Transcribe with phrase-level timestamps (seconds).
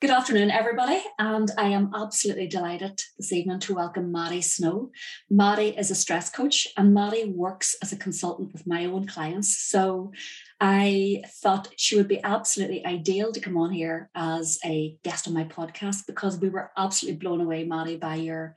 [0.00, 4.92] Good afternoon, everybody, and I am absolutely delighted this evening to welcome Madi Snow.
[5.28, 9.54] Madi is a stress coach, and Madi works as a consultant with my own clients.
[9.58, 10.12] So
[10.58, 15.34] I thought she would be absolutely ideal to come on here as a guest on
[15.34, 18.56] my podcast because we were absolutely blown away, Madi, by your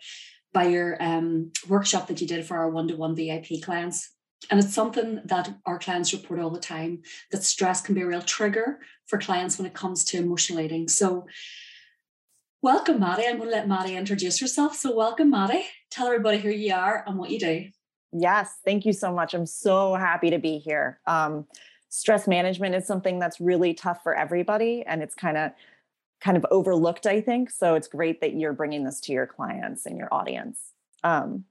[0.53, 4.13] by your um, workshop that you did for our one-to-one VIP clients.
[4.49, 7.01] And it's something that our clients report all the time
[7.31, 10.87] that stress can be a real trigger for clients when it comes to emotional eating.
[10.87, 11.25] So,
[12.61, 13.25] welcome, Madi.
[13.25, 14.75] I'm going to let Madi introduce herself.
[14.75, 15.65] So, welcome, Madi.
[15.91, 17.69] Tell everybody who you are and what you do.
[18.11, 19.33] Yes, thank you so much.
[19.33, 20.99] I'm so happy to be here.
[21.07, 21.47] Um,
[21.89, 25.51] stress management is something that's really tough for everybody, and it's kind of
[26.21, 27.49] kind of overlooked, I think.
[27.49, 30.59] So it's great that you're bringing this to your clients and your audience.
[31.03, 31.43] Um,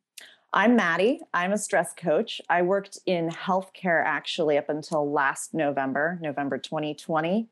[0.55, 1.21] I'm Madi.
[1.33, 2.39] I'm a stress coach.
[2.51, 7.49] I worked in healthcare actually up until last November, November 2020.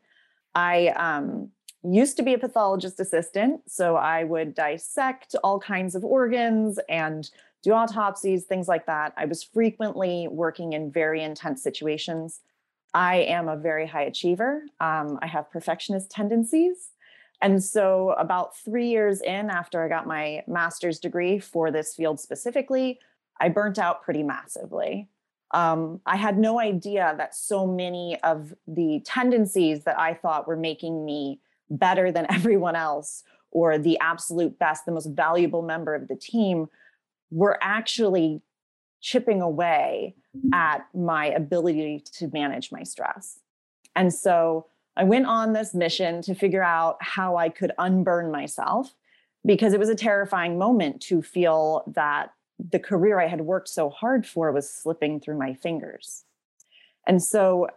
[0.55, 1.49] I um,
[1.83, 7.31] used to be a pathologist assistant, so I would dissect all kinds of organs and
[7.63, 9.15] do autopsies, things like that.
[9.17, 12.41] I was frequently working in very intense situations.
[12.93, 14.65] I am a very high achiever.
[14.79, 16.91] Um, I have perfectionist tendencies.
[17.43, 22.21] And so, about three years in, after I got my master's degree for this field
[22.21, 22.99] specifically,
[23.41, 25.09] I burnt out pretty massively.
[25.53, 30.57] Um, I had no idea that so many of the tendencies that I thought were
[30.57, 36.09] making me better than everyone else or the absolute best, the most valuable member of
[36.09, 36.69] the team
[37.31, 38.43] were actually
[39.01, 40.15] chipping away
[40.53, 43.41] at my ability to manage my stress.
[43.97, 44.67] And so
[45.01, 48.95] I went on this mission to figure out how I could unburn myself
[49.47, 53.89] because it was a terrifying moment to feel that the career I had worked so
[53.89, 56.25] hard for was slipping through my fingers.
[57.07, 57.69] And so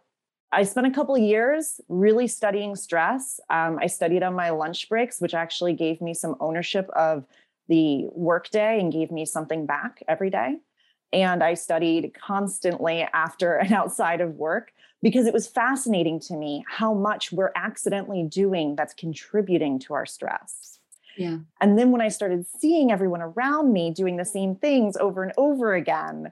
[0.51, 3.39] I spent a couple years really studying stress.
[3.49, 7.25] Um, I studied on my lunch breaks, which actually gave me some ownership of
[7.69, 10.57] the workday and gave me something back every day.
[11.13, 16.65] And I studied constantly after and outside of work because it was fascinating to me
[16.67, 20.79] how much we're accidentally doing that's contributing to our stress.
[21.17, 21.37] Yeah.
[21.61, 25.31] And then when I started seeing everyone around me doing the same things over and
[25.37, 26.31] over again,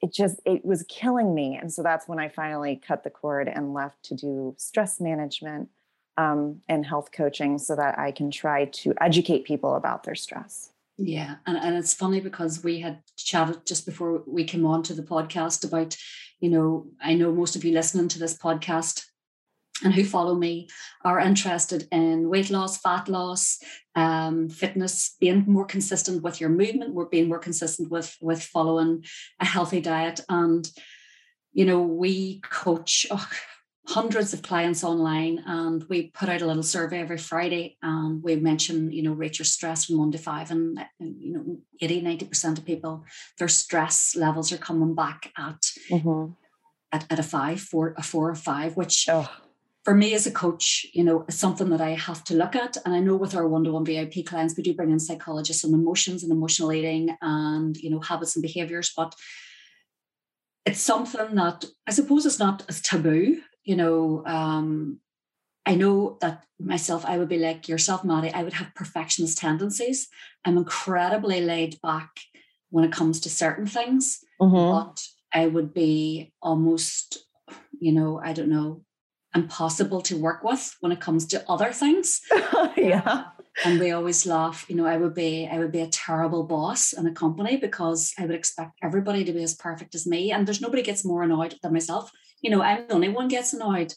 [0.00, 1.56] it just it was killing me.
[1.56, 5.68] And so that's when I finally cut the cord and left to do stress management
[6.16, 10.70] um, and health coaching so that I can try to educate people about their stress.
[10.96, 14.94] Yeah, and, and it's funny because we had chatted just before we came on to
[14.94, 15.96] the podcast about,
[16.40, 19.04] you know, I know most of you listening to this podcast
[19.82, 20.68] and who follow me
[21.04, 23.58] are interested in weight loss, fat loss,
[23.96, 29.04] um, fitness, being more consistent with your movement, we're being more consistent with with following
[29.40, 30.20] a healthy diet.
[30.28, 30.68] And
[31.52, 33.28] you know, we coach oh,
[33.86, 38.34] hundreds of clients online and we put out a little survey every friday and we
[38.36, 42.58] mention you know rate your stress from one to five and, you know 80 90%
[42.58, 43.04] of people
[43.38, 46.32] their stress levels are coming back at mm-hmm.
[46.92, 49.30] at, at a five four a four or five which oh.
[49.84, 52.78] for me as a coach you know is something that i have to look at
[52.86, 56.22] and i know with our one-to-one vip clients we do bring in psychologists on emotions
[56.22, 59.14] and emotional eating and you know habits and behaviors but
[60.66, 65.00] it's something that I suppose it's not as taboo you know, um,
[65.66, 70.08] I know that myself, I would be like yourself, Madi, I would have perfectionist tendencies.
[70.44, 72.10] I'm incredibly laid back
[72.70, 74.54] when it comes to certain things, mm-hmm.
[74.54, 75.02] but
[75.32, 77.18] I would be almost,
[77.78, 78.82] you know, I don't know,
[79.34, 82.20] impossible to work with when it comes to other things.
[82.76, 83.24] yeah.
[83.64, 86.92] And we always laugh, you know, I would be, I would be a terrible boss
[86.92, 90.32] in a company because I would expect everybody to be as perfect as me.
[90.32, 92.10] And there's nobody gets more annoyed than myself
[92.44, 93.94] you know, I'm the only one gets annoyed.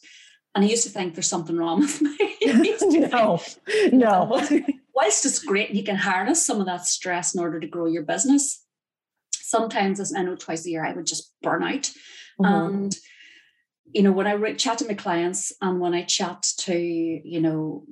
[0.55, 2.17] And I used to think there's something wrong with me.
[3.11, 3.41] no,
[3.91, 4.41] no.
[4.95, 7.87] Whilst it's great and you can harness some of that stress in order to grow
[7.87, 8.63] your business,
[9.33, 11.91] sometimes, as I know twice a year, I would just burn out.
[12.41, 12.45] Mm-hmm.
[12.45, 12.95] And,
[13.93, 17.83] you know, when I chat to my clients and when I chat to, you know,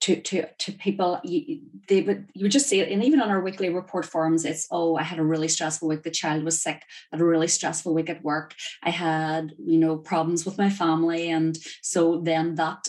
[0.00, 2.90] to to to people you, they would you would just see it.
[2.90, 6.02] And even on our weekly report forums it's oh i had a really stressful week.
[6.02, 6.82] The child was sick.
[7.12, 8.54] I had a really stressful week at work.
[8.82, 11.30] I had you know problems with my family.
[11.30, 12.88] And so then that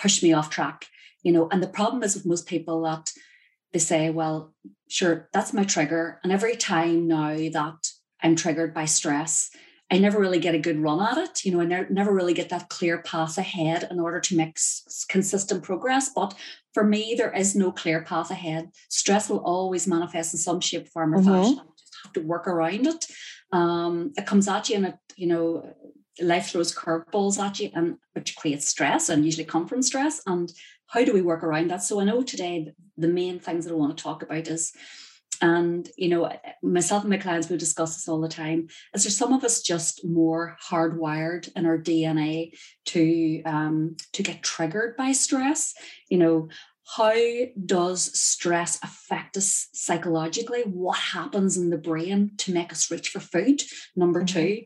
[0.00, 0.86] pushed me off track
[1.22, 1.48] you know.
[1.50, 3.10] And the problem is with most people that
[3.72, 4.54] they say well
[4.88, 6.20] sure that's my trigger.
[6.22, 7.78] And every time now that
[8.22, 9.50] i'm triggered by stress
[9.90, 11.44] I never really get a good run at it.
[11.44, 14.56] You know, I ne- never really get that clear path ahead in order to make
[14.56, 16.10] s- consistent progress.
[16.14, 16.34] But
[16.74, 18.70] for me, there is no clear path ahead.
[18.90, 21.30] Stress will always manifest in some shape, form, or mm-hmm.
[21.30, 21.54] fashion.
[21.54, 23.06] You just have to work around it.
[23.52, 25.74] Um, it comes at you, and it, you know,
[26.20, 30.20] life throws curveballs at you, and which creates stress, and usually come from stress.
[30.26, 30.52] And
[30.88, 31.82] how do we work around that?
[31.82, 34.72] So I know today the main things that I want to talk about is
[35.40, 36.30] and you know
[36.62, 38.68] myself and my clients we discuss this all the time.
[38.94, 42.52] Is there some of us just more hardwired in our dna
[42.86, 45.74] to um, to get triggered by stress?
[46.08, 46.48] You know
[46.96, 47.14] how
[47.66, 50.62] does stress affect us psychologically?
[50.62, 53.62] What happens in the brain to make us reach for food?
[53.94, 54.38] Number mm-hmm.
[54.38, 54.62] two.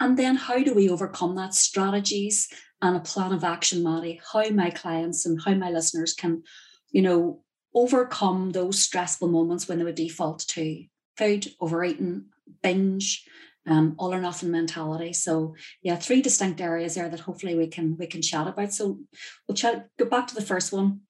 [0.00, 1.54] And then how do we overcome that?
[1.54, 2.48] Strategies
[2.82, 6.42] and a plan of action madi how my clients and how my listeners can
[6.90, 7.42] you know
[7.74, 10.84] overcome those stressful moments when they would default to
[11.16, 12.26] food, overeating,
[12.62, 13.24] binge,
[13.66, 15.12] um, all or nothing mentality.
[15.12, 18.72] So yeah, three distinct areas there that hopefully we can we can chat about.
[18.72, 19.00] So
[19.46, 21.00] we'll chat go back to the first one.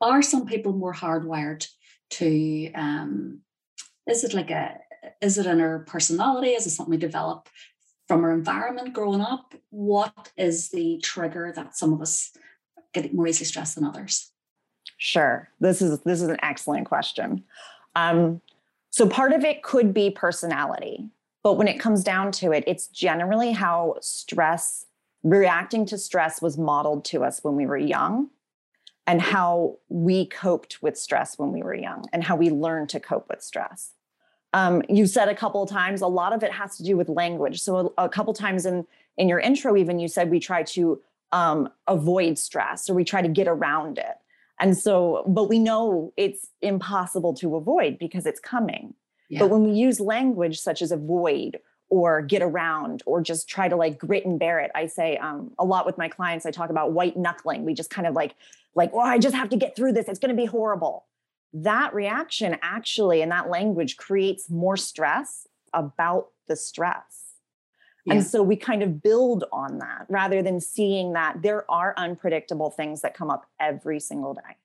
[0.00, 1.66] Are some people more hardwired
[2.12, 3.40] to um,
[4.06, 4.78] is it like a
[5.20, 6.48] is it in our personality?
[6.48, 7.48] Is it something we develop
[8.08, 9.54] from our environment growing up?
[9.68, 12.32] What is the trigger that some of us
[12.92, 14.29] get more easily stressed than others?
[15.00, 15.48] Sure.
[15.60, 17.42] This is this is an excellent question.
[17.96, 18.42] Um,
[18.90, 21.08] so part of it could be personality,
[21.42, 24.84] but when it comes down to it, it's generally how stress,
[25.22, 28.28] reacting to stress was modeled to us when we were young
[29.06, 33.00] and how we coped with stress when we were young and how we learned to
[33.00, 33.92] cope with stress.
[34.52, 37.08] Um, you said a couple of times, a lot of it has to do with
[37.08, 37.62] language.
[37.62, 38.86] So a, a couple times in
[39.16, 41.00] in your intro, even you said we try to
[41.32, 44.16] um, avoid stress or we try to get around it.
[44.60, 48.94] And so, but we know it's impossible to avoid because it's coming.
[49.30, 49.40] Yeah.
[49.40, 51.58] But when we use language such as avoid
[51.88, 55.52] or get around or just try to like grit and bear it, I say um,
[55.58, 57.64] a lot with my clients, I talk about white knuckling.
[57.64, 58.34] We just kind of like,
[58.74, 60.08] like, oh, I just have to get through this.
[60.08, 61.06] It's going to be horrible.
[61.52, 67.29] That reaction actually and that language creates more stress about the stress.
[68.06, 68.14] Yeah.
[68.14, 72.70] And so we kind of build on that rather than seeing that there are unpredictable
[72.70, 74.56] things that come up every single day.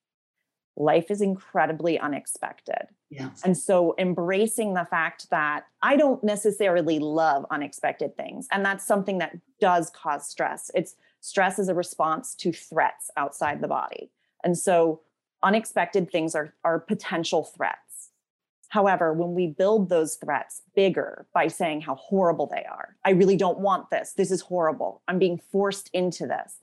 [0.78, 2.88] Life is incredibly unexpected.
[3.10, 3.30] Yeah.
[3.46, 8.48] And so embracing the fact that I don't necessarily love unexpected things.
[8.52, 10.70] And that's something that does cause stress.
[10.76, 14.12] It's stress is a response to threats outside the body.
[14.44, 15.02] And so
[15.44, 17.85] unexpected things are, are potential threats.
[18.76, 23.38] However, when we build those threats bigger by saying how horrible they are, I really
[23.38, 24.12] don't want this.
[24.12, 25.02] This is horrible.
[25.08, 26.58] I'm being forced into this.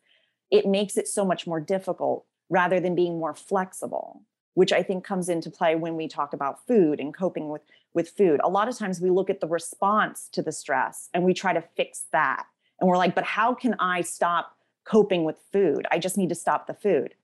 [0.50, 4.20] It makes it so much more difficult rather than being more flexible,
[4.53, 7.62] which I think comes into play when we talk about food and coping with,
[7.94, 8.43] with food.
[8.44, 11.55] A lot of times we look at the response to the stress and we try
[11.55, 12.44] to fix that.
[12.79, 14.55] And we're like, but how can I stop
[14.85, 15.87] coping with food?
[15.91, 17.14] I just need to stop the food.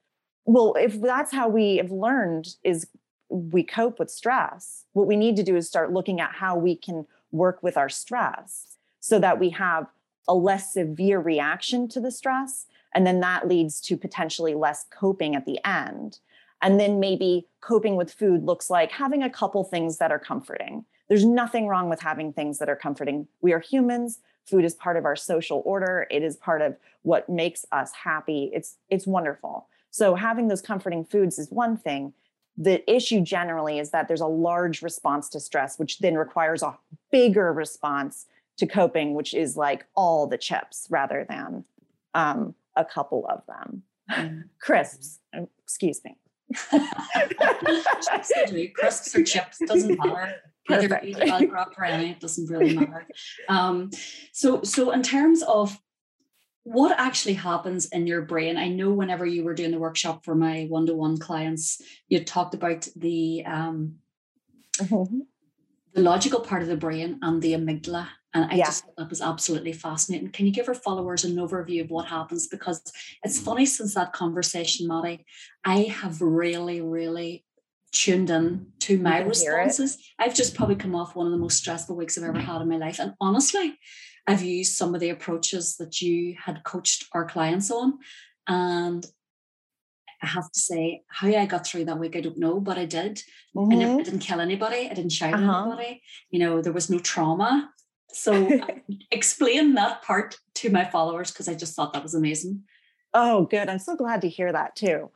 [0.47, 2.87] Well, if that's how we have learned is
[3.29, 4.85] we cope with stress.
[4.93, 7.89] What we need to do is start looking at how we can work with our
[7.89, 9.87] stress so that we have
[10.27, 12.67] a less severe reaction to the stress.
[12.95, 16.21] And then that leads to potentially less coping at the end.
[16.63, 20.85] And then maybe coping with food looks like having a couple things that are comforting.
[21.09, 23.29] There's nothing wrong with having things that are comforting.
[23.41, 24.21] We are humans.
[24.45, 26.07] Food is part of our social order.
[26.11, 28.51] It is part of what makes us happy.
[28.53, 29.69] It's it's wonderful.
[29.91, 32.13] So having those comforting foods is one thing
[32.61, 36.77] the issue generally is that there's a large response to stress, which then requires a
[37.13, 38.27] bigger response
[38.57, 41.65] to coping, which is like all the chips rather than
[42.15, 43.85] um, a couple of them.
[44.11, 44.45] Mm.
[44.61, 46.17] Crisps, um, excuse me.
[48.75, 50.35] Crisps or chips doesn't matter.
[50.67, 53.07] Whether you eat or any, it doesn't really matter.
[53.49, 53.91] Um,
[54.33, 55.81] so, so in terms of
[56.65, 58.57] what actually happens in your brain?
[58.57, 62.87] I know whenever you were doing the workshop for my one-to-one clients you talked about
[62.97, 63.97] the um
[64.77, 65.21] mm-hmm.
[65.95, 68.67] the logical part of the brain and the amygdala and i yeah.
[68.67, 70.31] just thought that was absolutely fascinating.
[70.31, 72.47] Can you give our followers an overview of what happens?
[72.47, 72.83] Because
[73.23, 75.25] it's funny since that conversation madi
[75.65, 77.45] i have really really
[77.91, 79.97] tuned in to my responses.
[80.19, 82.69] I've just probably come off one of the most stressful weeks i've ever had in
[82.69, 83.79] my life and honestly
[84.29, 87.99] I've used some of the approaches that you had coached our clients on.
[88.47, 89.05] And
[90.23, 92.85] I have to say, how I got through that week, I don't know, but I
[92.85, 93.23] did.
[93.57, 93.73] Mm-hmm.
[93.73, 94.03] I, never, I mm-hmm.
[94.03, 94.89] didn't kill anybody.
[94.91, 95.51] I didn't shout uh-huh.
[95.51, 96.03] at anybody.
[96.31, 97.71] You know, there was no trauma.
[98.13, 98.61] So
[99.11, 102.65] explain that part to my followers because I just thought that was amazing.
[103.15, 103.71] Oh, good.
[103.71, 105.11] I'm so glad to hear that too.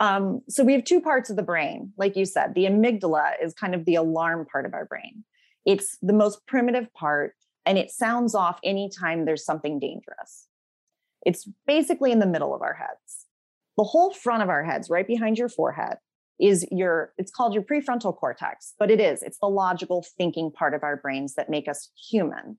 [0.00, 1.92] Um, so we have two parts of the brain.
[1.96, 5.24] Like you said, the amygdala is kind of the alarm part of our brain.
[5.64, 7.34] It's the most primitive part
[7.66, 10.46] and it sounds off anytime there's something dangerous.
[11.26, 13.26] It's basically in the middle of our heads.
[13.76, 15.96] The whole front of our heads, right behind your forehead,
[16.38, 20.74] is your, it's called your prefrontal cortex, but it is, it's the logical thinking part
[20.74, 22.58] of our brains that make us human.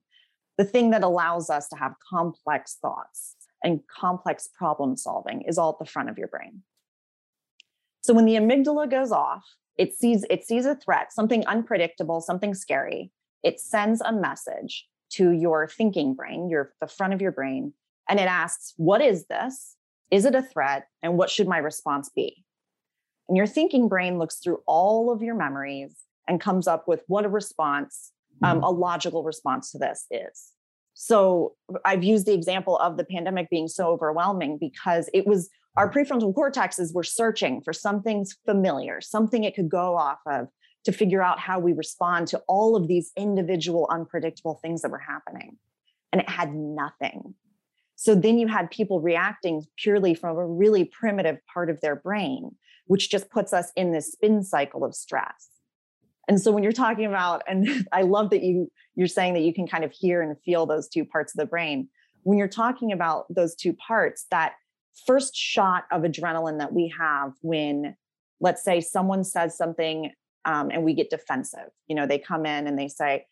[0.58, 5.70] The thing that allows us to have complex thoughts and complex problem solving is all
[5.70, 6.62] at the front of your brain.
[8.02, 9.44] So when the amygdala goes off,
[9.76, 13.12] it sees it sees a threat, something unpredictable, something scary.
[13.44, 17.72] It sends a message to your thinking brain, your the front of your brain,
[18.08, 19.76] and it asks, "What is this?
[20.10, 20.86] Is it a threat?
[21.02, 22.44] And what should my response be?"
[23.28, 25.96] And your thinking brain looks through all of your memories
[26.26, 28.12] and comes up with what a response,
[28.42, 28.64] um, mm-hmm.
[28.64, 30.52] a logical response to this is.
[30.94, 35.88] So I've used the example of the pandemic being so overwhelming because it was our
[35.88, 40.48] prefrontal cortexes were searching for something familiar, something it could go off of
[40.84, 44.98] to figure out how we respond to all of these individual unpredictable things that were
[44.98, 45.56] happening.
[46.12, 47.34] And it had nothing.
[47.96, 52.54] So then you had people reacting purely from a really primitive part of their brain,
[52.86, 55.48] which just puts us in this spin cycle of stress.
[56.28, 59.54] And so when you're talking about, and I love that you you're saying that you
[59.54, 61.88] can kind of hear and feel those two parts of the brain.
[62.22, 64.54] When you're talking about those two parts, that
[65.06, 67.96] first shot of adrenaline that we have when,
[68.40, 70.10] let's say, someone says something
[70.48, 71.68] um, and we get defensive.
[71.88, 73.26] You know, they come in and they say,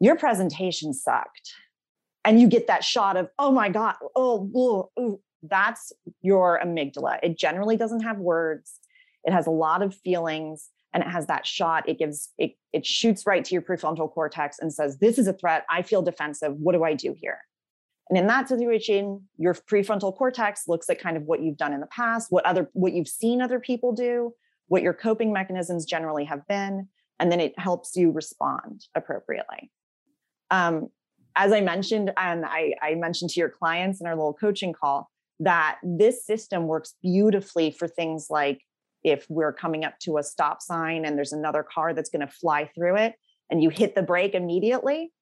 [0.00, 1.52] Your presentation sucked.
[2.24, 5.20] And you get that shot of, Oh my God, oh, oh, oh.
[5.42, 7.18] that's your amygdala.
[7.22, 8.80] It generally doesn't have words,
[9.24, 12.86] it has a lot of feelings and it has that shot it gives it it
[12.86, 16.54] shoots right to your prefrontal cortex and says this is a threat i feel defensive
[16.54, 17.36] what do i do here
[18.08, 21.80] and in that situation your prefrontal cortex looks at kind of what you've done in
[21.80, 24.32] the past what other what you've seen other people do
[24.68, 29.70] what your coping mechanisms generally have been and then it helps you respond appropriately.
[30.50, 30.88] Um,
[31.36, 35.10] as i mentioned and I, I mentioned to your clients in our little coaching call
[35.40, 38.62] that this system works beautifully for things like
[39.04, 42.32] if we're coming up to a stop sign and there's another car that's going to
[42.32, 43.14] fly through it
[43.50, 45.12] and you hit the brake immediately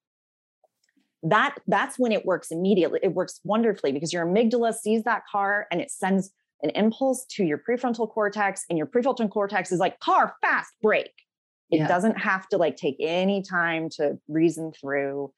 [1.22, 3.00] that that's when it works immediately.
[3.02, 6.30] It works wonderfully because your amygdala sees that car and it sends
[6.62, 11.22] an impulse to your prefrontal cortex and your prefrontal cortex is like car fast brake
[11.70, 11.88] it yeah.
[11.88, 15.32] doesn't have to like take any time to reason through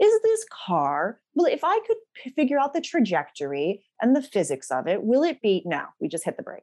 [0.00, 4.70] is this car well if i could p- figure out the trajectory and the physics
[4.70, 6.62] of it will it be no we just hit the brake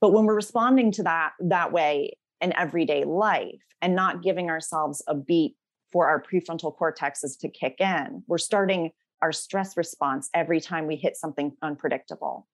[0.00, 5.02] but when we're responding to that that way in everyday life and not giving ourselves
[5.08, 5.56] a beat
[5.92, 8.90] for our prefrontal cortexes to kick in, we're starting
[9.22, 12.46] our stress response every time we hit something unpredictable.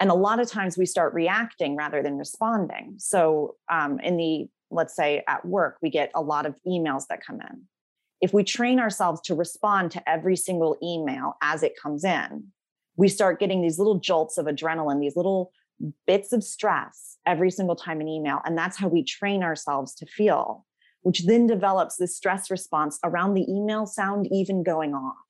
[0.00, 2.96] And a lot of times we start reacting rather than responding.
[2.98, 7.24] So, um, in the, let's say at work, we get a lot of emails that
[7.24, 7.62] come in.
[8.20, 12.48] If we train ourselves to respond to every single email as it comes in,
[12.96, 15.52] we start getting these little jolts of adrenaline, these little
[16.06, 18.40] bits of stress every single time an email.
[18.44, 20.64] And that's how we train ourselves to feel,
[21.02, 25.23] which then develops this stress response around the email sound even going off.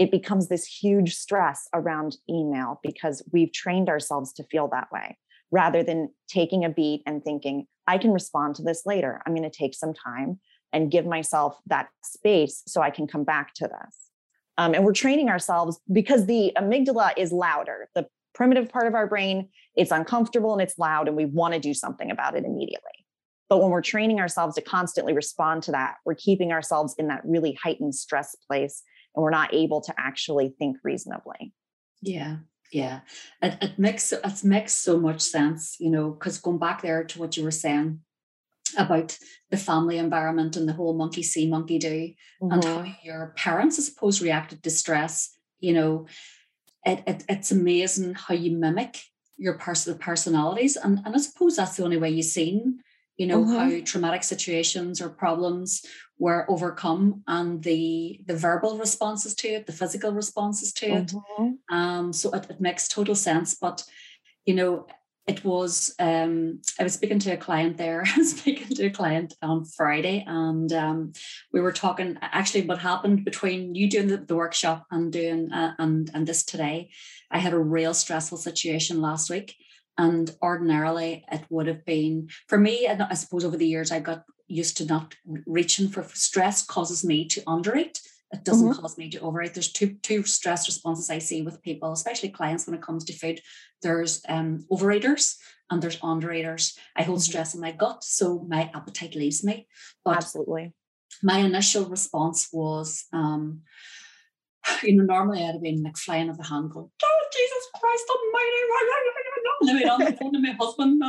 [0.00, 5.18] It becomes this huge stress around email because we've trained ourselves to feel that way
[5.50, 9.20] rather than taking a beat and thinking, I can respond to this later.
[9.26, 10.40] I'm going to take some time
[10.72, 13.96] and give myself that space so I can come back to this.
[14.56, 17.90] Um, and we're training ourselves because the amygdala is louder.
[17.94, 21.60] The primitive part of our brain, it's uncomfortable and it's loud, and we want to
[21.60, 23.04] do something about it immediately.
[23.50, 27.20] But when we're training ourselves to constantly respond to that, we're keeping ourselves in that
[27.24, 28.82] really heightened stress place
[29.14, 31.52] and we're not able to actually think reasonably.
[32.02, 32.36] Yeah.
[32.72, 33.00] Yeah.
[33.42, 37.18] It, it makes it makes so much sense, you know, because going back there to
[37.18, 38.00] what you were saying
[38.78, 39.18] about
[39.50, 42.10] the family environment and the whole monkey see, monkey do,
[42.42, 42.52] mm-hmm.
[42.52, 42.92] and how mm-hmm.
[43.02, 46.06] your parents, I suppose, reacted to stress, you know,
[46.84, 49.02] it, it, it's amazing how you mimic
[49.36, 50.76] your personal personalities.
[50.76, 52.80] And, and I suppose that's the only way you've seen,
[53.20, 53.52] you know, mm-hmm.
[53.54, 55.84] how traumatic situations or problems
[56.18, 61.08] were overcome and the the verbal responses to it, the physical responses to it.
[61.08, 61.76] Mm-hmm.
[61.76, 63.54] Um, so it, it makes total sense.
[63.54, 63.84] But
[64.46, 64.86] you know,
[65.26, 69.66] it was um, I was speaking to a client there, speaking to a client on
[69.66, 71.12] Friday, and um,
[71.52, 75.74] we were talking actually what happened between you doing the, the workshop and doing uh,
[75.78, 76.88] and and this today.
[77.30, 79.56] I had a real stressful situation last week,
[80.00, 82.86] and ordinarily it would have been for me.
[82.88, 85.14] I suppose over the years I got used to not
[85.46, 87.98] reaching for stress causes me to undereat
[88.32, 88.80] it doesn't mm-hmm.
[88.80, 89.54] cause me to overeat.
[89.54, 93.12] There's two two stress responses I see with people, especially clients when it comes to
[93.12, 93.40] food.
[93.82, 95.36] There's um, overeaters
[95.68, 96.78] and there's undereaters.
[96.96, 97.30] I hold mm-hmm.
[97.30, 99.66] stress in my gut, so my appetite leaves me.
[100.04, 100.74] But Absolutely.
[101.22, 103.62] My initial response was, um,
[104.84, 108.04] you know, normally I'd have been like flying of the hand, going, "Oh Jesus Christ
[108.10, 108.60] Almighty!"
[109.62, 111.02] On the phone to my husband,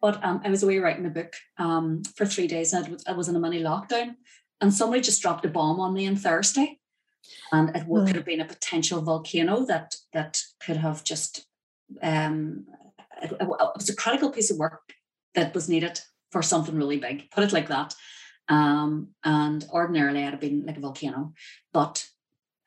[0.00, 2.72] but um, I was away writing a book um, for three days.
[2.72, 4.16] And I was, I was in a mini lockdown,
[4.60, 6.78] and somebody just dropped a bomb on me on Thursday.
[7.52, 11.46] And it could have been a potential volcano that that could have just
[12.02, 12.66] um,
[13.22, 14.92] it, it was a critical piece of work
[15.34, 17.30] that was needed for something really big.
[17.30, 17.94] Put it like that.
[18.48, 21.32] Um, and ordinarily I'd have been like a volcano,
[21.72, 22.06] but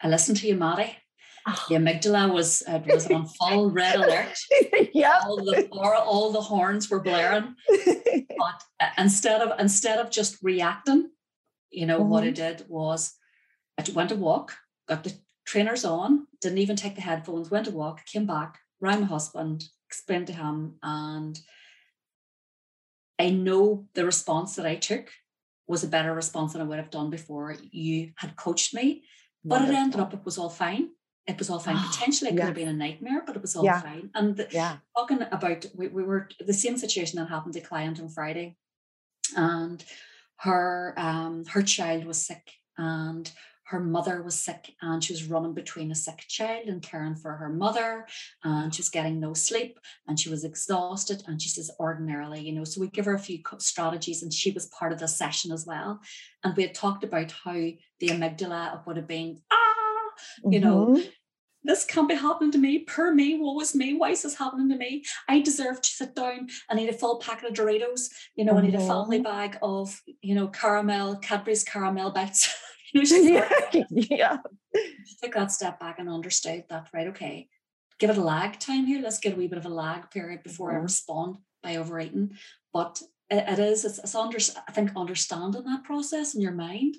[0.01, 0.97] I listened to you, Madi.
[1.69, 4.37] The amygdala was uh, was on full red alert.
[4.93, 7.55] yeah, all the all the horns were blaring.
[7.69, 11.09] but uh, instead of instead of just reacting,
[11.71, 12.09] you know mm-hmm.
[12.09, 13.13] what I did was
[13.79, 14.57] I went to walk,
[14.89, 15.13] got the
[15.45, 19.63] trainers on, didn't even take the headphones, went to walk, came back, rang my husband,
[19.87, 21.39] explained to him, and
[23.17, 25.09] I know the response that I took
[25.65, 29.03] was a better response than I would have done before you had coached me.
[29.45, 29.75] But Wonderful.
[29.75, 30.89] it ended up it was all fine.
[31.27, 31.77] It was all fine.
[31.91, 33.81] Potentially it could have been a nightmare, but it was all yeah.
[33.81, 34.09] fine.
[34.15, 34.77] And the, yeah.
[34.95, 38.55] talking about we, we were the same situation that happened to a client on Friday.
[39.35, 39.83] And
[40.37, 43.31] her um her child was sick and
[43.67, 47.33] her mother was sick and she was running between a sick child and caring for
[47.33, 48.05] her mother
[48.43, 52.53] and she was getting no sleep and she was exhausted and she says ordinarily you
[52.53, 55.51] know so we give her a few strategies and she was part of the session
[55.51, 55.99] as well
[56.43, 59.66] and we had talked about how the amygdala would have been ah
[60.49, 61.09] you know mm-hmm.
[61.63, 62.79] this can't be happening to me.
[62.79, 63.93] Per me, what was me?
[63.93, 65.03] Why is this happening to me?
[65.27, 68.09] I deserve to sit down and eat a full packet of Doritos.
[68.35, 68.65] You know, mm-hmm.
[68.65, 69.23] I need a family mm-hmm.
[69.23, 72.55] bag of, you know, caramel, Cadbury's caramel bites.
[72.93, 73.83] you know, yeah.
[73.91, 74.37] yeah.
[75.21, 77.07] Take that step back and understand that, right?
[77.07, 77.47] Okay,
[77.99, 79.01] give it a lag time here.
[79.01, 80.79] Let's get a wee bit of a lag period before mm-hmm.
[80.79, 82.37] I respond by overeating.
[82.73, 86.95] But it, it is, it's, it's under, I think understanding that process in your mind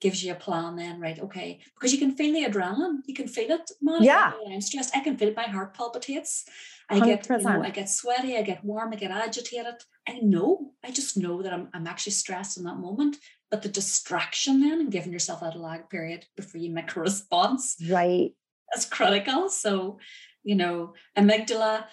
[0.00, 1.18] gives you a plan then, right?
[1.18, 3.70] Okay, because you can feel the adrenaline, you can feel it.
[3.80, 4.96] Man, yeah, I'm stressed.
[4.96, 5.36] I can feel it.
[5.36, 6.44] My heart palpitates.
[6.88, 7.04] I 100%.
[7.04, 8.36] get, you know, I get sweaty.
[8.36, 8.92] I get warm.
[8.92, 9.74] I get agitated.
[10.08, 10.70] I know.
[10.84, 13.16] I just know that I'm, I'm actually stressed in that moment.
[13.50, 17.76] But the distraction then and giving yourself that lag period before you make a response,
[17.88, 18.32] right,
[18.72, 19.48] that's critical.
[19.48, 19.98] So,
[20.42, 21.86] you know, amygdala,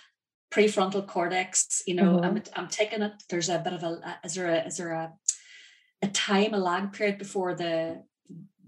[0.52, 1.84] prefrontal cortex.
[1.86, 2.26] You know, mm-hmm.
[2.26, 3.14] I'm I'm taking it.
[3.30, 4.20] There's a bit of a.
[4.24, 5.14] Is there a is there a
[6.04, 8.04] a time, a lag period before the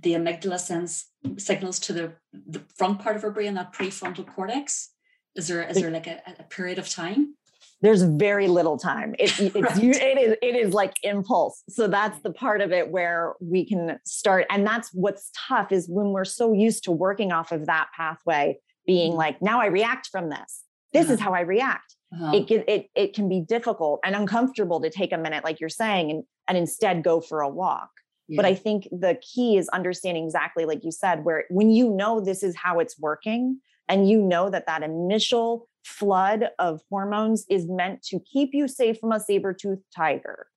[0.01, 4.91] the amygdala sends signals to the, the front part of our brain, that prefrontal cortex?
[5.35, 7.35] Is there is there like a, a period of time?
[7.81, 9.15] There's very little time.
[9.19, 9.83] It, it's right.
[9.83, 11.63] it is it is like impulse.
[11.69, 15.89] So that's the part of it where we can start, and that's what's tough is
[15.89, 19.17] when we're so used to working off of that pathway, being mm-hmm.
[19.17, 20.63] like, now I react from this.
[20.93, 21.13] This uh-huh.
[21.13, 21.94] is how I react.
[22.15, 22.31] Uh-huh.
[22.33, 25.69] It, can, it it can be difficult and uncomfortable to take a minute, like you're
[25.69, 27.89] saying, and and instead go for a walk.
[28.27, 28.37] Yeah.
[28.37, 32.21] But I think the key is understanding exactly like you said, where when you know
[32.21, 37.67] this is how it's working and you know that that initial flood of hormones is
[37.67, 40.47] meant to keep you safe from a saber-toothed tiger.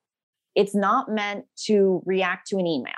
[0.55, 2.95] It's not meant to react to an email.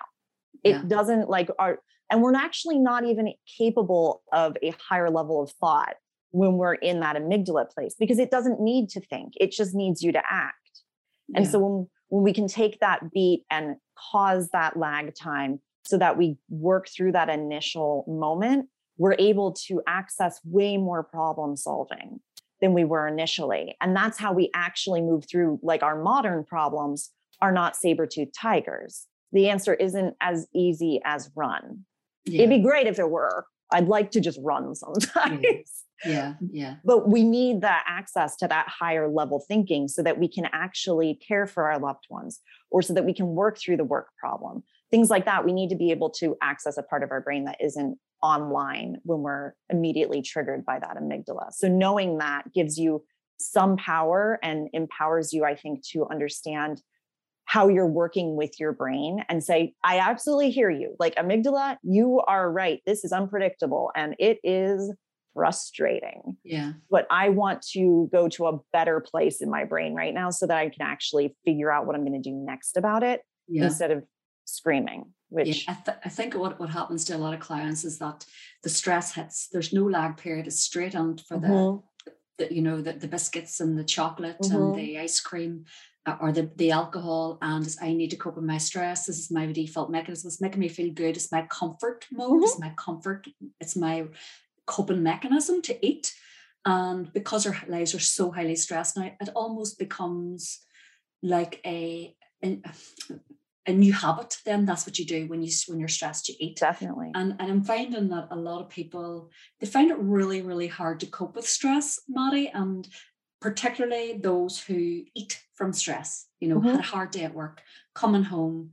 [0.62, 0.82] It yeah.
[0.86, 5.94] doesn't like our, and we're actually not even capable of a higher level of thought
[6.30, 9.32] when we're in that amygdala place because it doesn't need to think.
[9.40, 10.82] It just needs you to act.
[11.34, 11.50] And yeah.
[11.50, 16.18] so when when we can take that beat and cause that lag time so that
[16.18, 22.20] we work through that initial moment, we're able to access way more problem solving
[22.60, 23.76] than we were initially.
[23.80, 28.28] And that's how we actually move through, like our modern problems are not saber tooth
[28.38, 29.06] tigers.
[29.32, 31.86] The answer isn't as easy as run.
[32.26, 32.42] Yeah.
[32.42, 33.46] It'd be great if it were.
[33.72, 35.40] I'd like to just run sometimes.
[36.04, 36.76] Yeah, yeah.
[36.84, 41.18] But we need that access to that higher level thinking so that we can actually
[41.26, 44.62] care for our loved ones or so that we can work through the work problem.
[44.90, 45.44] Things like that.
[45.44, 48.96] We need to be able to access a part of our brain that isn't online
[49.04, 51.52] when we're immediately triggered by that amygdala.
[51.52, 53.04] So knowing that gives you
[53.38, 56.82] some power and empowers you, I think, to understand
[57.46, 60.94] how you're working with your brain and say, I absolutely hear you.
[61.00, 62.80] Like amygdala, you are right.
[62.86, 64.94] This is unpredictable and it is
[65.34, 66.36] frustrating.
[66.44, 66.72] Yeah.
[66.90, 70.46] But I want to go to a better place in my brain right now so
[70.46, 73.64] that I can actually figure out what I'm going to do next about it yeah.
[73.64, 74.04] instead of
[74.44, 75.12] screaming.
[75.28, 77.98] Which yeah, I, th- I, think what, what happens to a lot of clients is
[78.00, 78.26] that
[78.64, 82.12] the stress hits, there's no lag period, it's straight on for mm-hmm.
[82.38, 84.56] the, the, you know, the, the biscuits and the chocolate mm-hmm.
[84.56, 85.66] and the ice cream
[86.06, 89.06] uh, or the, the alcohol and I need to cope with my stress.
[89.06, 90.28] This is my default mechanism.
[90.28, 91.16] It's making me feel good.
[91.16, 92.32] It's my comfort mode.
[92.32, 92.42] Mm-hmm.
[92.42, 93.28] It's my comfort.
[93.60, 94.06] It's my
[94.70, 96.14] coping mechanism to eat.
[96.64, 100.60] And because our lives are so highly stressed now, it almost becomes
[101.22, 102.60] like a, a,
[103.66, 104.36] a new habit.
[104.44, 106.58] Then that's what you do when you when you're stressed, you eat.
[106.58, 107.10] Definitely.
[107.14, 111.00] And and I'm finding that a lot of people they find it really really hard
[111.00, 112.86] to cope with stress, Madi, and
[113.40, 116.26] particularly those who eat from stress.
[116.40, 116.68] You know, mm-hmm.
[116.68, 117.62] had a hard day at work,
[117.94, 118.72] coming home,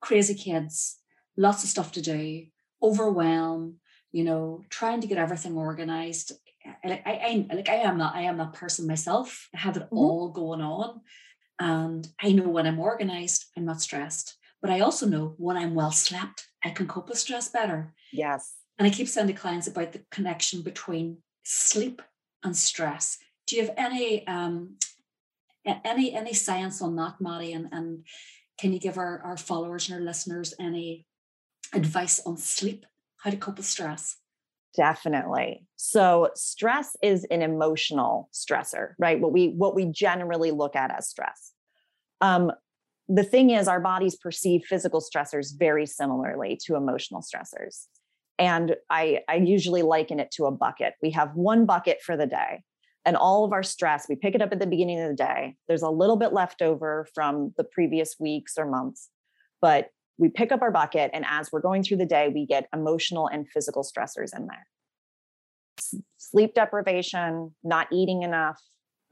[0.00, 0.96] crazy kids,
[1.36, 2.46] lots of stuff to do,
[2.80, 3.80] overwhelm,
[4.16, 6.32] you know, trying to get everything organized.
[6.82, 9.48] like I, I like I am that I am that person myself.
[9.54, 9.98] I have it mm-hmm.
[9.98, 11.02] all going on.
[11.58, 14.38] And I know when I'm organized, I'm not stressed.
[14.62, 17.92] But I also know when I'm well slept, I can cope with stress better.
[18.10, 18.54] Yes.
[18.78, 22.00] And I keep saying to clients about the connection between sleep
[22.42, 23.18] and stress.
[23.46, 24.76] Do you have any um,
[25.84, 27.52] any any science on that, Madi?
[27.52, 28.06] And and
[28.58, 31.06] can you give our, our followers and our listeners any
[31.74, 32.86] advice on sleep,
[33.18, 34.16] how to cope with stress?
[34.76, 35.66] Definitely.
[35.76, 39.18] So stress is an emotional stressor, right?
[39.18, 41.52] What we what we generally look at as stress.
[42.20, 42.52] Um,
[43.08, 47.86] the thing is, our bodies perceive physical stressors very similarly to emotional stressors.
[48.38, 50.94] And I, I usually liken it to a bucket.
[51.00, 52.64] We have one bucket for the day,
[53.06, 55.54] and all of our stress, we pick it up at the beginning of the day.
[55.68, 59.08] There's a little bit left over from the previous weeks or months,
[59.62, 61.10] but we pick up our bucket.
[61.12, 64.66] And as we're going through the day, we get emotional and physical stressors in there.
[66.16, 68.60] Sleep deprivation, not eating enough,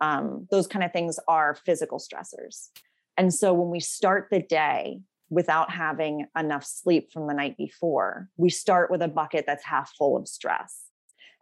[0.01, 2.69] um, those kind of things are physical stressors.
[3.17, 8.29] And so when we start the day without having enough sleep from the night before,
[8.37, 10.83] we start with a bucket that's half full of stress.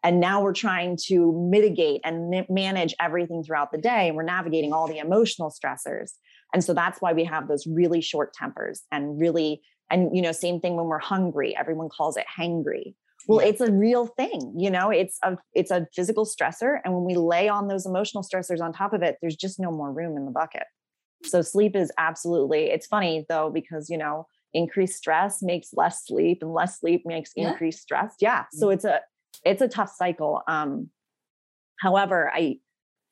[0.05, 4.09] And now we're trying to mitigate and manage everything throughout the day.
[4.09, 6.13] And we're navigating all the emotional stressors.
[6.53, 10.33] And so that's why we have those really short tempers and really, and, you know,
[10.33, 12.95] same thing when we're hungry, everyone calls it hangry.
[13.29, 16.79] Well, it's a real thing, you know, it's a, it's a physical stressor.
[16.85, 19.71] And when we lay on those emotional stressors on top of it, there's just no
[19.71, 20.65] more room in the bucket.
[21.25, 26.39] So sleep is absolutely, it's funny though, because, you know, increased stress makes less sleep
[26.43, 27.53] and less sleep makes yeah.
[27.53, 28.15] increased stress.
[28.21, 28.45] Yeah.
[28.53, 28.75] So mm.
[28.75, 29.01] it's a,
[29.45, 30.43] it's a tough cycle.
[30.49, 30.91] Um,
[31.79, 32.57] however, I,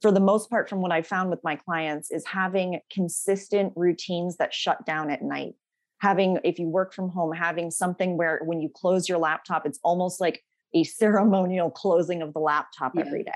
[0.01, 4.37] for the most part, from what I found with my clients, is having consistent routines
[4.39, 5.55] that shut down at night.
[5.99, 9.79] Having, if you work from home, having something where when you close your laptop, it's
[9.85, 10.43] almost like
[10.75, 13.03] a ceremonial closing of the laptop yeah.
[13.07, 13.33] every day,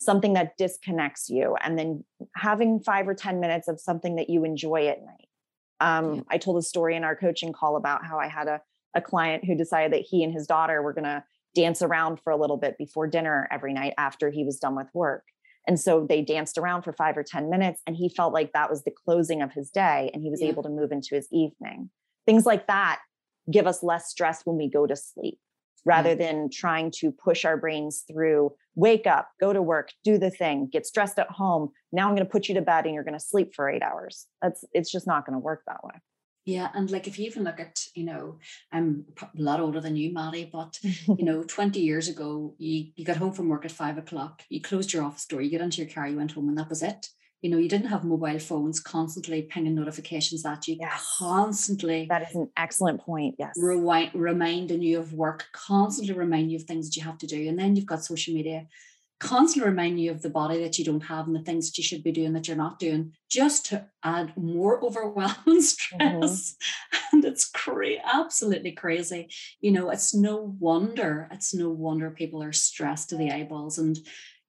[0.00, 2.04] something that disconnects you, and then
[2.36, 5.28] having five or 10 minutes of something that you enjoy at night.
[5.80, 6.22] Um, yeah.
[6.28, 8.60] I told a story in our coaching call about how I had a,
[8.94, 12.30] a client who decided that he and his daughter were going to dance around for
[12.30, 15.24] a little bit before dinner every night after he was done with work.
[15.66, 18.70] And so they danced around for five or 10 minutes, and he felt like that
[18.70, 20.48] was the closing of his day, and he was yeah.
[20.48, 21.90] able to move into his evening.
[22.26, 23.00] Things like that
[23.50, 25.38] give us less stress when we go to sleep
[25.84, 30.30] rather than trying to push our brains through wake up, go to work, do the
[30.30, 31.70] thing, get stressed at home.
[31.92, 33.82] Now I'm going to put you to bed and you're going to sleep for eight
[33.82, 34.26] hours.
[34.40, 35.94] That's it's just not going to work that way.
[36.44, 38.38] Yeah, and like if you even look at, you know,
[38.72, 43.04] I'm a lot older than you, Madi, but you know, 20 years ago, you you
[43.04, 45.82] got home from work at five o'clock, you closed your office door, you get into
[45.82, 47.08] your car, you went home, and that was it.
[47.42, 51.16] You know, you didn't have mobile phones constantly pinging notifications at you, yes.
[51.18, 52.06] constantly.
[52.08, 53.34] That is an excellent point.
[53.36, 53.54] Yes.
[53.56, 57.48] Rewind, reminding you of work, constantly reminding you of things that you have to do.
[57.48, 58.68] And then you've got social media
[59.22, 61.84] constantly remind you of the body that you don't have and the things that you
[61.84, 66.56] should be doing that you're not doing, just to add more overwhelm and stress.
[66.56, 67.16] Mm-hmm.
[67.16, 69.28] And it's crazy, absolutely crazy.
[69.60, 73.78] You know, it's no wonder, it's no wonder people are stressed to the eyeballs.
[73.78, 73.98] And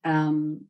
[0.04, 0.66] um,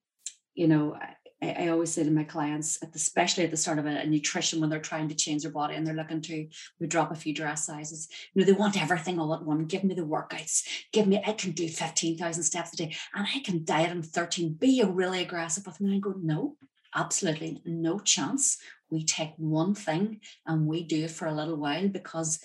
[0.54, 0.98] you know,
[1.44, 4.02] I, I, always say to my clients, at the, especially at the start of a,
[4.02, 6.48] a, nutrition, when they're trying to change their body and they're looking to
[6.88, 9.66] drop a few dress sizes, you know, they want everything all at one.
[9.66, 10.64] Give me the workouts.
[10.92, 14.54] Give me, I can do 15,000 steps a day and I can diet on 13.
[14.54, 15.88] Be a really aggressive with me.
[15.88, 16.56] And I go, no,
[16.96, 18.58] absolutely no chance.
[18.90, 22.40] We take one thing and we do it for a little while because,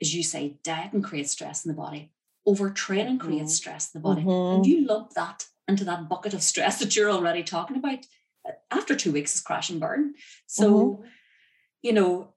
[0.00, 2.12] as you say, dieting creates stress in the body.
[2.46, 3.48] Overtraining creates mm-hmm.
[3.48, 4.22] stress in the body.
[4.22, 4.56] Mm-hmm.
[4.56, 8.06] And you lump that into that bucket of stress that you're already talking about
[8.70, 10.14] after two weeks is crash and burn.
[10.46, 11.02] So, mm-hmm.
[11.82, 12.34] you know,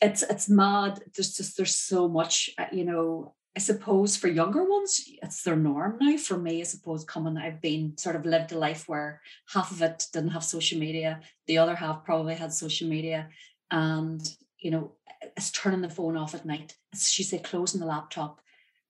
[0.00, 1.00] it's it's mad.
[1.14, 3.34] There's just there's so much, uh, you know.
[3.56, 6.16] I suppose for younger ones, it's their norm now.
[6.16, 9.20] For me, I suppose coming, I've been sort of lived a life where
[9.52, 13.30] half of it didn't have social media, the other half probably had social media,
[13.72, 14.20] and
[14.60, 14.92] you know,
[15.36, 16.76] it's turning the phone off at night.
[16.92, 18.40] As she said, closing the laptop,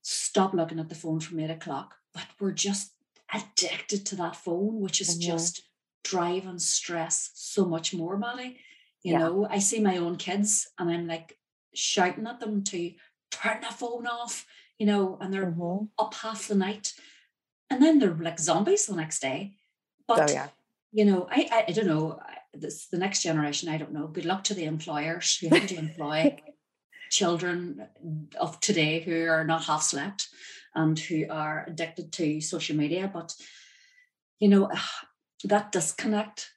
[0.03, 1.95] stop looking at the phone from eight o'clock.
[2.13, 2.93] But we're just
[3.33, 5.31] addicted to that phone, which is mm-hmm.
[5.31, 5.63] just
[6.05, 8.59] drive and stress so much more, Molly.
[9.03, 9.19] You yeah.
[9.19, 11.39] know, I see my own kids and I'm like
[11.75, 12.93] shouting at them to
[13.31, 14.47] turn the phone off,
[14.79, 15.85] you know, and they're mm-hmm.
[15.99, 16.95] up half the night.
[17.71, 19.55] And then they're like zombies the next day.
[20.07, 20.49] But, oh, yeah.
[20.93, 22.21] you know, I, I, I don't know,
[22.55, 24.07] this the next generation, I don't know.
[24.07, 26.39] Good luck to the employers who have to employ
[27.11, 27.87] children
[28.41, 30.29] of today who are not half slept
[30.75, 33.11] and who are addicted to social media.
[33.13, 33.35] But,
[34.39, 34.71] you know,
[35.45, 36.51] that disconnect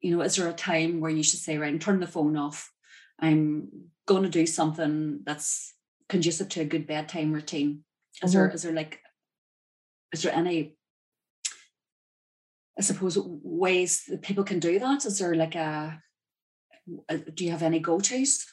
[0.00, 2.72] you know is there a time where you should say right turn the phone off
[3.20, 3.68] i'm
[4.06, 5.74] going to do something that's
[6.08, 7.84] conducive to a good bedtime routine
[8.22, 8.38] is mm-hmm.
[8.38, 9.00] there is there like
[10.12, 10.74] is there any
[12.80, 15.04] I suppose ways that people can do that?
[15.04, 16.02] Is there like a,
[17.10, 18.46] a do you have any go-tos?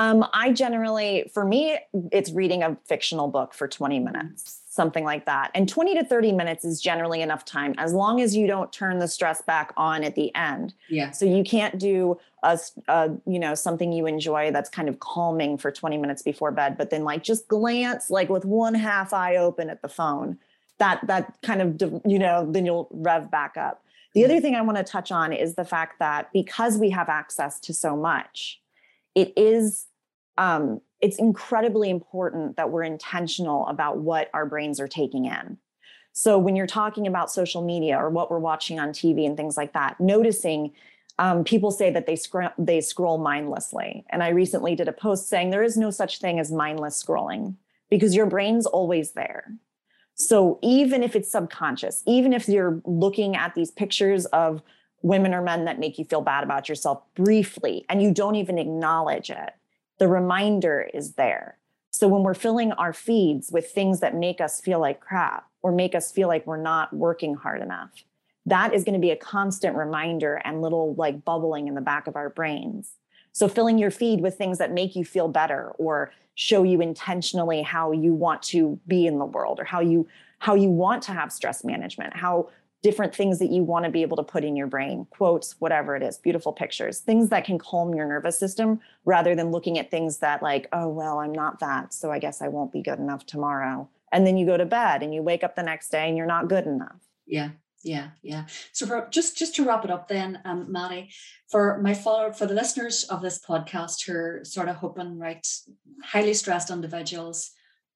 [0.00, 1.78] Um, I generally, for me,
[2.10, 4.04] it's reading a fictional book for 20 mm-hmm.
[4.06, 5.52] minutes, something like that.
[5.54, 8.98] And 20 to 30 minutes is generally enough time as long as you don't turn
[8.98, 10.74] the stress back on at the end.
[10.88, 11.12] Yeah.
[11.12, 12.58] So you can't do a,
[12.88, 16.76] a, you know, something you enjoy that's kind of calming for 20 minutes before bed,
[16.76, 20.38] but then like just glance like with one half eye open at the phone.
[20.78, 23.84] That that kind of you know, then you'll rev back up.
[24.12, 27.08] The other thing I want to touch on is the fact that because we have
[27.08, 28.60] access to so much,
[29.14, 29.86] it is
[30.36, 35.58] um, it's incredibly important that we're intentional about what our brains are taking in.
[36.12, 39.54] So when you're talking about social media or what we're watching on TV and things
[39.54, 40.72] like that, noticing
[41.18, 42.16] um, people say that they
[42.56, 46.40] they scroll mindlessly, and I recently did a post saying there is no such thing
[46.40, 47.56] as mindless scrolling
[47.90, 49.52] because your brain's always there.
[50.14, 54.62] So even if it's subconscious, even if you're looking at these pictures of
[55.02, 58.56] women or men that make you feel bad about yourself briefly and you don't even
[58.56, 59.50] acknowledge it,
[59.98, 61.58] the reminder is there.
[61.90, 65.70] So when we're filling our feeds with things that make us feel like crap or
[65.70, 67.90] make us feel like we're not working hard enough,
[68.46, 72.06] that is going to be a constant reminder and little like bubbling in the back
[72.06, 72.94] of our brains.
[73.32, 77.62] So filling your feed with things that make you feel better or show you intentionally
[77.62, 80.06] how you want to be in the world or how you
[80.40, 82.50] how you want to have stress management, how
[82.84, 85.96] different things that you want to be able to put in your brain, quotes, whatever
[85.96, 89.90] it is, beautiful pictures, things that can calm your nervous system rather than looking at
[89.90, 91.94] things that, like, oh, well, I'm not that.
[91.94, 93.88] So I guess I won't be good enough tomorrow.
[94.12, 96.26] And then you go to bed and you wake up the next day and you're
[96.26, 97.00] not good enough.
[97.26, 97.50] Yeah.
[97.82, 98.44] Yeah, yeah.
[98.72, 101.10] So for just just to wrap it up, then, um, Madi,
[101.50, 105.46] for my follower, for the listeners of this podcast who are sort of hoping, right,
[106.02, 107.50] highly stressed individuals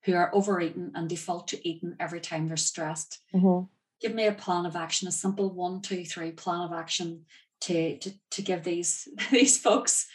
[0.04, 3.20] who are overeating and default to eating every time they're stressed.
[3.34, 3.64] Mm-hmm
[4.00, 7.24] give me a plan of action, a simple one, two, three plan of action
[7.60, 10.06] to to, to give these these folks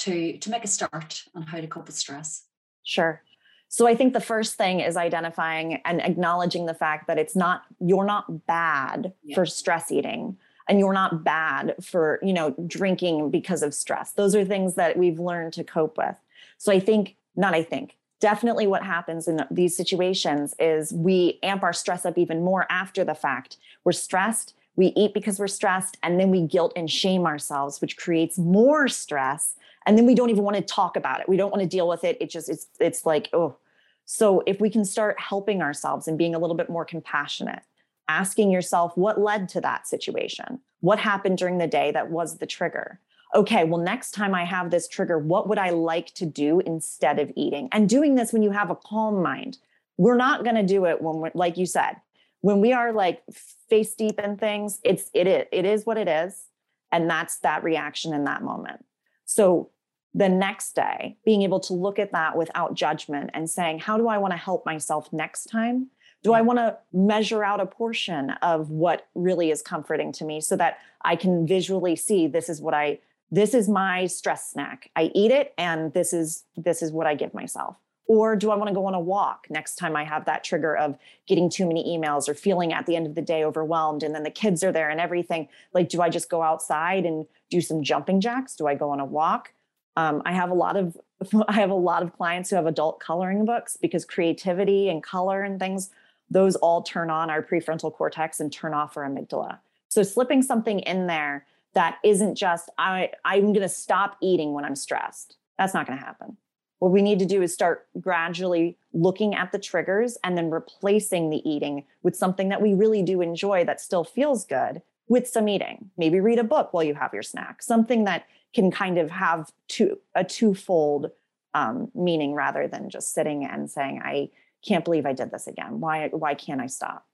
[0.00, 2.44] to to make a start on how to cope with stress.
[2.82, 3.22] Sure.
[3.68, 7.62] So I think the first thing is identifying and acknowledging the fact that it's not
[7.78, 9.36] you're not bad yeah.
[9.36, 10.36] for stress eating
[10.68, 14.12] and you're not bad for, you know, drinking because of stress.
[14.12, 16.16] Those are things that we've learned to cope with.
[16.58, 21.62] So I think not I think definitely what happens in these situations is we amp
[21.62, 23.56] our stress up even more after the fact.
[23.84, 27.96] We're stressed, we eat because we're stressed, and then we guilt and shame ourselves, which
[27.96, 29.56] creates more stress.
[29.86, 31.28] And then we don't even want to talk about it.
[31.28, 32.18] We don't want to deal with it.
[32.20, 33.56] It just it's it's like, oh.
[34.04, 37.62] So if we can start helping ourselves and being a little bit more compassionate,
[38.08, 40.60] asking yourself what led to that situation?
[40.80, 42.98] What happened during the day that was the trigger?
[43.34, 47.18] Okay, well, next time I have this trigger, what would I like to do instead
[47.18, 47.68] of eating?
[47.72, 49.58] And doing this when you have a calm mind.
[49.96, 51.96] We're not going to do it when we're, like you said,
[52.40, 53.22] when we are like
[53.68, 56.46] face deep in things, it's, it is, it is what it is.
[56.90, 58.84] And that's that reaction in that moment.
[59.26, 59.70] So
[60.14, 64.08] the next day, being able to look at that without judgment and saying, how do
[64.08, 65.88] I want to help myself next time?
[66.22, 70.40] Do I want to measure out a portion of what really is comforting to me
[70.40, 72.98] so that I can visually see this is what I
[73.30, 74.90] this is my stress snack.
[74.96, 77.76] I eat it and this is this is what I give myself.
[78.06, 80.76] Or do I want to go on a walk next time I have that trigger
[80.76, 84.12] of getting too many emails or feeling at the end of the day overwhelmed and
[84.12, 85.48] then the kids are there and everything?
[85.72, 88.56] Like, do I just go outside and do some jumping jacks?
[88.56, 89.52] Do I go on a walk?
[89.96, 90.96] Um, I have a lot of
[91.48, 95.42] I have a lot of clients who have adult coloring books because creativity and color
[95.42, 95.90] and things
[96.30, 99.58] those all turn on our prefrontal cortex and turn off our amygdala.
[99.88, 104.64] So slipping something in there that isn't just I I'm going to stop eating when
[104.64, 105.36] I'm stressed.
[105.58, 106.36] That's not going to happen.
[106.78, 111.28] What we need to do is start gradually looking at the triggers and then replacing
[111.28, 115.46] the eating with something that we really do enjoy that still feels good with some
[115.48, 115.90] eating.
[115.98, 117.62] Maybe read a book while you have your snack.
[117.62, 121.10] Something that can kind of have two a twofold
[121.52, 124.30] um, meaning rather than just sitting and saying, "I
[124.66, 125.80] can't believe I did this again.
[125.80, 127.06] Why why can't I stop?"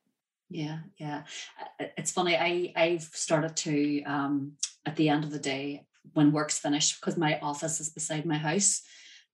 [0.48, 1.24] Yeah, yeah.
[1.96, 2.37] It's funny.
[2.37, 4.52] I I've started to um,
[4.85, 8.38] at the end of the day when work's finished because my office is beside my
[8.38, 8.82] house.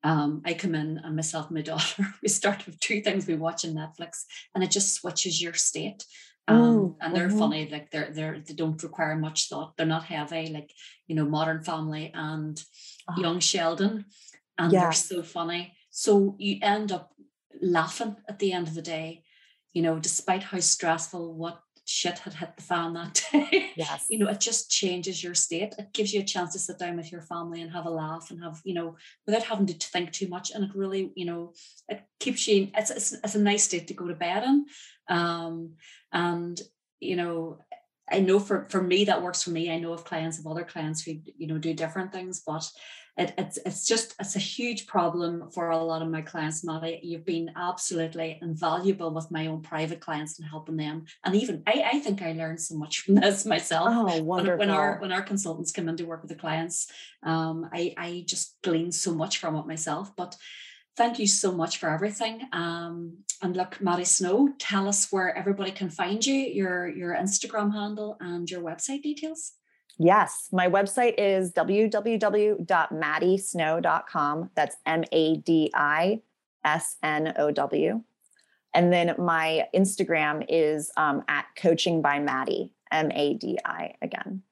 [0.05, 3.37] Um, I come in and myself and my daughter we start with two things we
[3.37, 6.05] watch on Netflix and it just switches your state.
[6.48, 7.38] Um, mm, and they're mm-hmm.
[7.38, 9.77] funny, like they're they're they don't require much thought.
[9.77, 10.72] They're not heavy, like
[11.07, 12.61] you know, Modern Family and
[13.09, 13.20] oh.
[13.20, 14.07] Young Sheldon,
[14.59, 14.81] and yeah.
[14.81, 15.75] they're so funny.
[15.90, 17.12] So you end up
[17.61, 19.21] laughing at the end of the day
[19.72, 23.70] you know, despite how stressful what shit had hit the fan that day.
[23.76, 24.06] Yes.
[24.08, 25.74] you know, it just changes your state.
[25.78, 28.30] It gives you a chance to sit down with your family and have a laugh
[28.30, 30.50] and have, you know, without having to think too much.
[30.50, 31.52] And it really, you know,
[31.88, 34.66] it keeps you, it's, it's, it's a nice state to go to bed in.
[35.08, 35.74] Um,
[36.12, 36.61] and,
[37.00, 37.58] you know,
[38.11, 39.70] I know for for me that works for me.
[39.70, 42.68] I know of clients of other clients who you know do different things, but
[43.18, 46.64] it, it's it's just it's a huge problem for a lot of my clients.
[46.64, 51.05] Madi, you've been absolutely invaluable with my own private clients and helping them.
[51.22, 53.88] And even I, I think I learned so much from this myself.
[53.90, 54.59] Oh, wonderful!
[54.59, 56.90] When, when our when our consultants come in to work with the clients,
[57.22, 60.16] um, I I just glean so much from it myself.
[60.16, 60.35] But
[60.96, 62.40] thank you so much for everything.
[62.53, 67.75] Um, and look, Madi Snow, tell us where everybody can find you, your your Instagram
[67.75, 69.53] handle and your website details.
[69.98, 74.50] Yes, my website is www.madisnow.com.
[74.55, 76.22] That's M A D I
[76.64, 78.02] S N O W.
[78.74, 84.42] And then my Instagram is um, at coaching by Madi, M A D I again.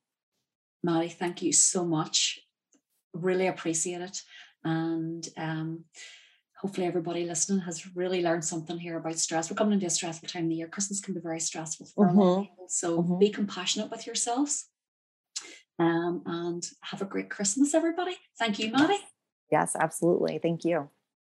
[0.83, 2.41] Madi, thank you so much.
[3.13, 4.23] Really appreciate it.
[4.63, 5.85] And um,
[6.61, 9.51] hopefully everybody listening has really learned something here about stress.
[9.51, 10.69] We're coming into a stressful time of the year.
[10.69, 12.19] Christmas can be very stressful for mm-hmm.
[12.19, 12.67] a lot of people.
[12.69, 13.19] So mm-hmm.
[13.19, 14.67] be compassionate with yourselves
[15.81, 18.17] um, and have a great Christmas, everybody.
[18.39, 18.99] Thank you, Madi.
[19.51, 20.39] Yes, absolutely.
[20.39, 20.91] Thank you.